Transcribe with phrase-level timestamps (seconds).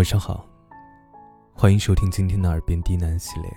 [0.00, 0.46] 晚上好，
[1.52, 3.50] 欢迎收听今天的耳边低喃系列。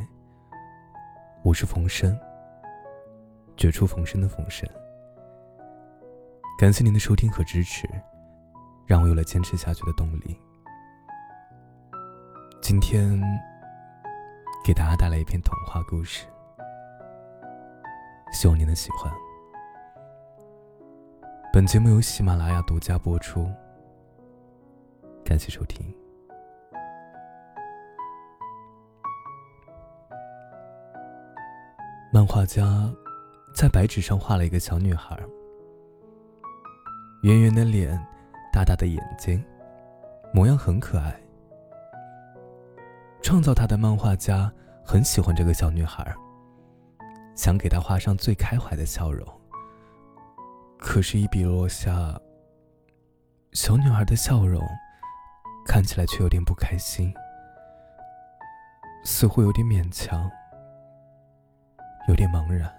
[1.41, 2.19] 我是冯生，
[3.55, 4.69] 绝处逢生的冯生。
[6.59, 7.87] 感谢您的收听和支持，
[8.85, 10.37] 让我有了坚持下去的动力。
[12.61, 13.17] 今天
[14.65, 16.25] 给大家带来一篇童话故事，
[18.33, 19.09] 希望您能喜欢。
[21.53, 23.49] 本节目由喜马拉雅独家播出，
[25.23, 25.81] 感谢收听。
[32.23, 32.89] 漫画家
[33.53, 35.19] 在白纸上画了一个小女孩，
[37.21, 38.01] 圆圆的脸，
[38.49, 39.43] 大大的眼睛，
[40.33, 41.13] 模样很可爱。
[43.21, 44.49] 创造她的漫画家
[44.85, 46.15] 很喜欢这个小女孩，
[47.35, 49.27] 想给她画上最开怀的笑容。
[50.79, 52.17] 可是，一笔落下，
[53.51, 54.65] 小女孩的笑容
[55.65, 57.13] 看起来却有点不开心，
[59.03, 60.31] 似乎有点勉强。
[62.07, 62.71] 有点茫然。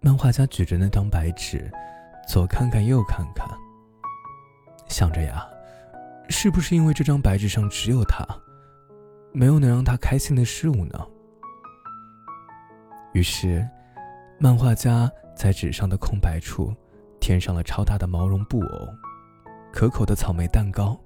[0.00, 1.70] 漫画家举着那张白纸，
[2.28, 3.48] 左看看右看看，
[4.88, 5.44] 想着呀，
[6.28, 8.24] 是不是因为这张白纸上只有他，
[9.32, 11.06] 没有能让他开心的事物呢？
[13.12, 13.66] 于是，
[14.38, 16.72] 漫画家在纸上的空白处
[17.20, 18.88] 填上了超大的毛绒布偶、
[19.72, 20.96] 可口的草莓蛋糕。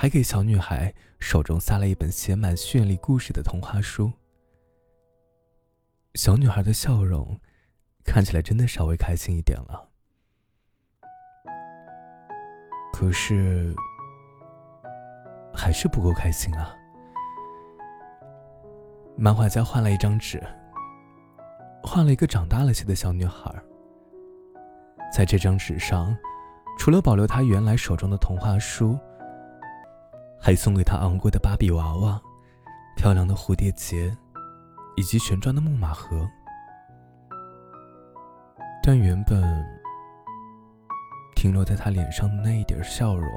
[0.00, 4.12] 还给小女孩手中塞了一本写满绚丽故事的童话书。
[6.14, 7.36] 小女孩的笑容
[8.04, 9.88] 看起来真的稍微开心一点了。
[12.92, 13.74] 可是，
[15.52, 16.72] 还是不够开心啊！
[19.16, 20.40] 漫画家换了一张纸，
[21.82, 23.52] 画了一个长大了些的小女孩。
[25.12, 26.16] 在这张纸上，
[26.78, 28.96] 除了保留她原来手中的童话书。
[30.40, 32.20] 还送给他昂贵的芭比娃娃、
[32.96, 34.16] 漂亮的蝴蝶结，
[34.96, 36.28] 以及旋转的木马盒。
[38.82, 39.42] 但原本
[41.36, 43.28] 停留在他脸上的那一点笑容，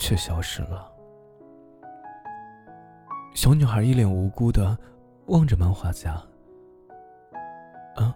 [0.00, 0.90] 却消失了。
[3.34, 4.76] 小女孩一脸无辜的
[5.26, 6.20] 望着漫画家
[7.94, 8.12] ：“啊，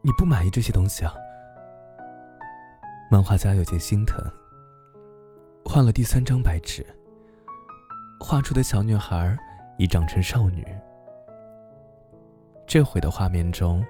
[0.00, 1.12] 你不满意这些东西啊？”
[3.10, 4.24] 漫画家有些心疼。
[5.64, 6.86] 换了第三张白纸，
[8.20, 9.36] 画出的小女孩
[9.78, 10.64] 已长成少女。
[12.66, 13.84] 这回的画面中，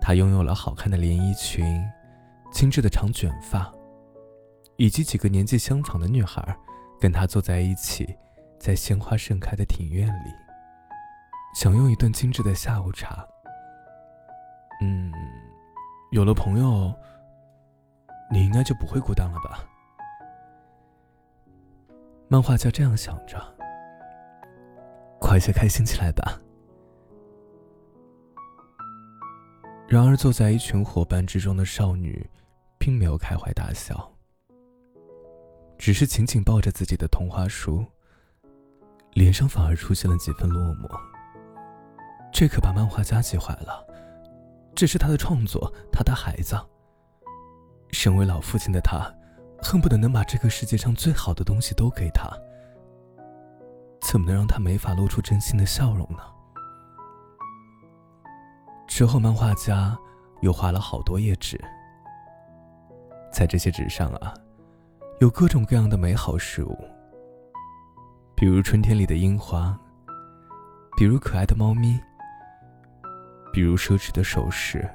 [0.00, 1.82] 她拥有了好看的连衣裙、
[2.52, 3.72] 精致的长卷发，
[4.76, 6.56] 以及几个年纪相仿的女孩
[7.00, 8.14] 跟她坐在一起，
[8.58, 10.30] 在鲜花盛开的庭院里，
[11.54, 13.26] 享用一顿精致的下午茶。
[14.82, 15.12] 嗯，
[16.10, 16.92] 有了朋友，
[18.30, 19.64] 你应该就不会孤单了吧？
[22.32, 23.36] 漫画家这样想着
[25.18, 26.40] ：“快些开心起来吧。”
[29.88, 32.24] 然而，坐在一群伙伴之中的少女，
[32.78, 34.12] 并没有开怀大笑，
[35.76, 37.84] 只是紧紧抱着自己的童话书，
[39.14, 40.88] 脸上反而出现了几分落寞。
[42.32, 43.84] 这可把漫画家急坏了，
[44.72, 46.56] 这是他的创作，他的孩子。
[47.90, 49.12] 身为老父亲的他。
[49.62, 52.28] 恨不得能把这个世界上最好的东西都给他，
[54.00, 56.22] 怎么能让他没法露出真心的笑容呢？
[58.88, 59.96] 之后，漫画家
[60.40, 61.60] 又画了好多页纸，
[63.32, 64.34] 在这些纸上啊，
[65.20, 66.76] 有各种各样的美好事物，
[68.34, 69.78] 比如春天里的樱花，
[70.96, 72.00] 比如可爱的猫咪，
[73.52, 74.88] 比如奢侈的首饰，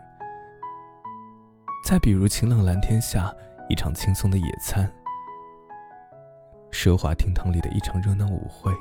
[1.86, 3.34] 再比如晴朗蓝天下。
[3.68, 4.92] 一场轻松的野餐，
[6.72, 8.72] 奢华厅堂里的一场热闹舞会。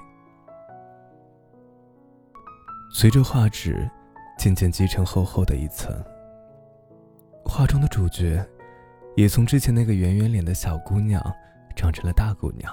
[2.92, 3.90] 随着画纸
[4.38, 5.92] 渐渐积成厚厚的一层，
[7.44, 8.46] 画中的主角
[9.16, 11.20] 也从之前那个圆圆脸的小姑娘
[11.74, 12.72] 长成了大姑娘。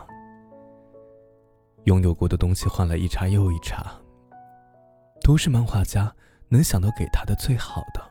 [1.85, 3.83] 拥有过的东西换了一茬又一茬，
[5.23, 6.13] 都是漫画家
[6.49, 8.10] 能想到给她的最好的。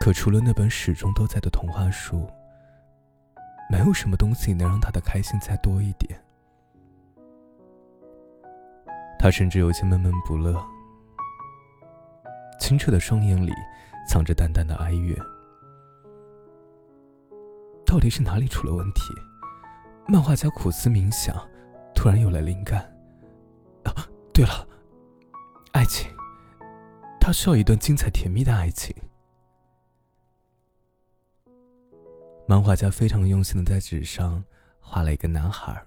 [0.00, 2.26] 可除了那本始终都在的童话书，
[3.70, 6.18] 没有什么东西能让他的开心再多一点。
[9.18, 10.58] 他甚至有些闷闷不乐，
[12.58, 13.52] 清澈的双眼里
[14.08, 15.14] 藏着淡淡的哀怨。
[17.84, 19.02] 到底是哪里出了问题？
[20.08, 21.36] 漫画家苦思冥想，
[21.94, 22.80] 突然有了灵感。
[23.84, 23.92] 啊，
[24.32, 24.66] 对了，
[25.72, 26.10] 爱情，
[27.20, 28.96] 他需要一段精彩甜蜜的爱情。
[32.50, 34.42] 漫画家非常用心的在纸上
[34.80, 35.86] 画了一个男孩，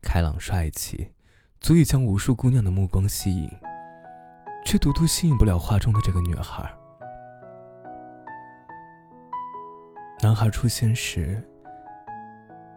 [0.00, 1.10] 开朗帅气，
[1.58, 3.50] 足以将无数姑娘的目光吸引，
[4.64, 6.72] 却独独吸引不了画中的这个女孩。
[10.22, 11.42] 男孩出现时，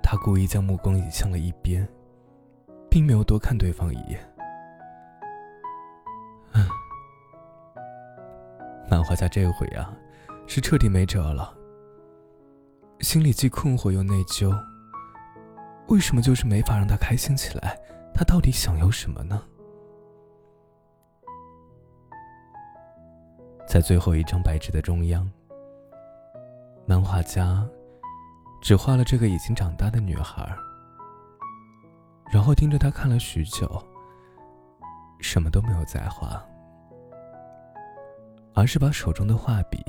[0.01, 1.87] 他故意将目光移向了一边，
[2.89, 4.19] 并没有多看对方一眼。
[8.89, 9.95] 漫画家这回啊，
[10.47, 11.55] 是彻底没辙了，
[13.01, 14.55] 心里既困惑又内疚。
[15.87, 17.77] 为什么就是没法让他开心起来？
[18.13, 19.41] 他到底想要什么呢？
[23.67, 25.29] 在最后一张白纸的中央，
[26.85, 27.67] 漫画家
[28.61, 30.53] 只画了这个已经长大的女孩，
[32.31, 33.81] 然后盯着她看了许久，
[35.19, 36.41] 什么都没有再画。
[38.53, 39.81] 而是把手中的画笔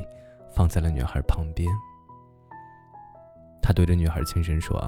[0.55, 1.69] 放在了女孩旁边。
[3.73, 4.79] 对着女孩轻声说：“，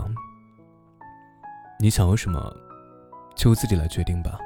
[1.80, 2.54] 你想要什么，
[3.36, 4.38] 就自己来决定吧。”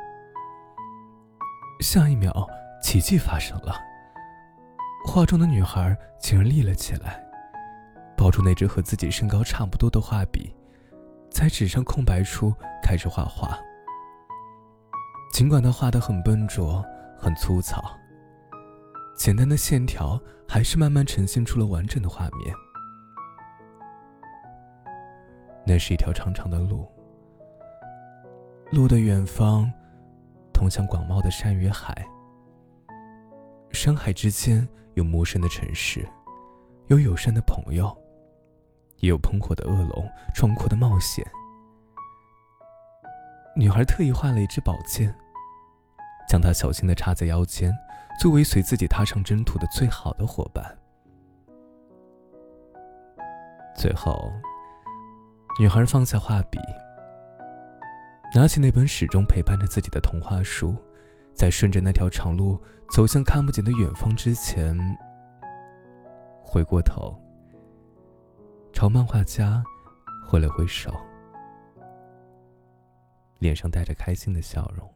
[1.81, 2.47] 下一秒，
[2.83, 3.75] 奇迹发生了，
[5.07, 7.23] 画中的女孩竟然立了起来，
[8.17, 10.55] 抱住那只和自己身高差不多的画笔，
[11.31, 12.53] 在纸上空白处
[12.83, 13.59] 开始画画。
[15.33, 16.85] 尽管她画的很笨拙，
[17.17, 17.83] 很粗糙。
[19.17, 22.55] 简单的线条还是慢慢呈现出了完整的画面。
[25.69, 26.91] 那是一条长长的路，
[28.73, 29.71] 路的远方
[30.51, 31.95] 通向广袤的山与海。
[33.71, 36.09] 山海之间有陌生的城市，
[36.87, 37.95] 有友善的朋友，
[39.01, 41.23] 也有喷火的恶龙、壮阔的冒险。
[43.55, 45.15] 女孩特意换了一支宝剑，
[46.27, 47.71] 将它小心的插在腰间。
[48.19, 50.77] 作为随自己踏上征途的最好的伙伴。
[53.77, 54.33] 最后，
[55.61, 56.59] 女孩放下画笔，
[58.33, 60.77] 拿起那本始终陪伴着自己的童话书，
[61.35, 64.79] 在顺着那条长路走向看不见的远方之前，
[66.41, 67.21] 回过头，
[68.73, 69.61] 朝漫画家
[70.29, 70.95] 挥了挥手，
[73.41, 74.89] 脸上带着开心的笑容。